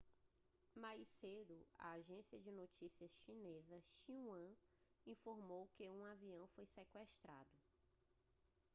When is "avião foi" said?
6.03-6.65